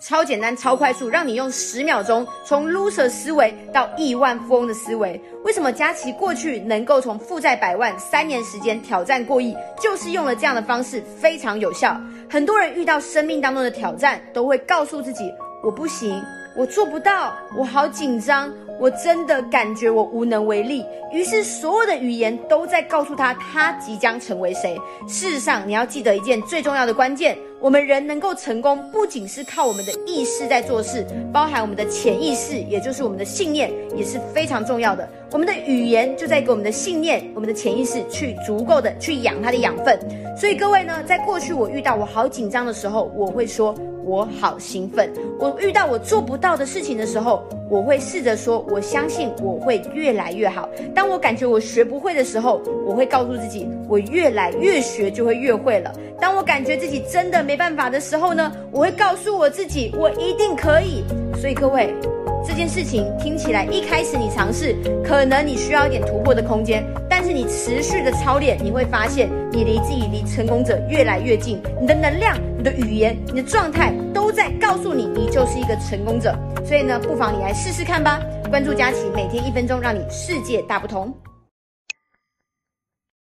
[0.00, 5.20] 超简单、超快速，让你用十秒钟从 loser 思维到亿万富翁的思维。
[5.44, 12.00] 为什么佳琪过去能够从负债百万三年时间挑战过亿，就是用了这样的方式，非常有效。
[12.30, 15.32] 很多人遇到生命当中的挑战，都会告诉自己：
[15.62, 16.22] 我不行，
[16.56, 18.52] 我做不到，我好紧张。
[18.80, 24.78] 我真的感觉我无能为力，于是所有的语言都在告诉他，他即将成为谁。
[25.08, 35.08] 事实上，你要记得一件最重要的关键：我们人能够成功，不仅是靠我们的意识在做事，包含我们的潜意识，也就是我们的信念，也是非常重要的。
[35.32, 39.98] 我们的语言就在给我们的信念、我们的潜意识去足够的去养它的养分。
[40.36, 43.74] 所以各位呢，在过去我遇到我好紧张的时候，我会说。
[44.04, 45.12] 我好兴奋！
[45.38, 50.66] 我遇到我做不到的事情的时候，我会试着说：“我相信我会越来越好。”
[50.96, 61.02] 当我感觉我学不会的时候，我会告诉自己：“我越来越学就会越会了。”当我感觉自己真的没办法的时候呢，我会告诉我自己：“我一定可以。”
[61.40, 61.94] 所以各位。
[62.46, 71.58] 这件事情听起来一开始你尝试，可能你需要一点突破的空间，但是你持续的操练，你会发现你离自己离成功者越来越近。
[71.80, 76.38] 你的能量、你的语言、你的状态都在告诉你，你就是一个成功者。
[76.66, 78.20] 所以呢，不妨你来试试看吧。
[78.50, 81.10] 关注佳琪，每天一分钟，让你世界大不同。